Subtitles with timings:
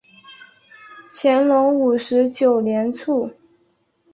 [1.11, 3.29] 乾隆五十九年卒。